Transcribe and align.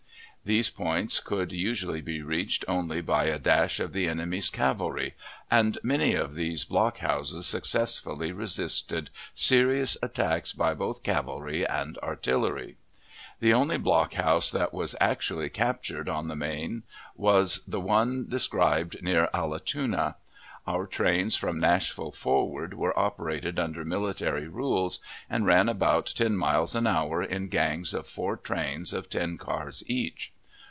These 0.43 0.71
points 0.71 1.19
could 1.19 1.53
usually 1.53 2.01
be 2.01 2.23
reached 2.23 2.65
only 2.67 2.99
by 2.99 3.25
a 3.25 3.37
dash 3.37 3.79
of 3.79 3.93
the 3.93 4.07
enemy's 4.07 4.49
cavalry, 4.49 5.13
and 5.51 5.77
many 5.83 6.15
of 6.15 6.33
these 6.33 6.65
block 6.65 6.97
houses 6.97 7.45
successfully 7.45 8.31
resisted 8.31 9.11
serious 9.35 9.97
attacks 10.01 10.51
by 10.51 10.73
both 10.73 11.03
cavalry 11.03 11.63
and 11.67 11.99
artillery. 11.99 12.77
The 13.39 13.53
only 13.53 13.77
block 13.77 14.15
house 14.15 14.49
that 14.49 14.73
was 14.73 14.95
actually 14.99 15.49
captured 15.49 16.09
on 16.09 16.27
the 16.27 16.35
main 16.35 16.83
was 17.15 17.63
the 17.65 17.79
one 17.79 18.27
described 18.27 19.03
near 19.03 19.29
Allatoona. 19.35 20.15
Our 20.67 20.85
trains 20.85 21.35
from 21.35 21.59
Nashville 21.59 22.11
forward 22.11 22.75
were 22.75 22.97
operated 22.97 23.57
under 23.57 23.83
military 23.83 24.47
rules, 24.47 24.99
and 25.27 25.43
ran 25.47 25.67
about 25.67 26.13
ten 26.15 26.37
miles 26.37 26.75
an 26.75 26.85
hour 26.85 27.23
in 27.23 27.47
gangs 27.47 27.95
of 27.95 28.05
four 28.05 28.37
trains 28.37 28.93
of 28.93 29.09
ten 29.09 29.39
cars 29.39 29.83
each. 29.87 30.31